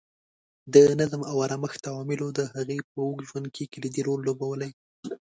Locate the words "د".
0.73-0.75, 2.37-2.39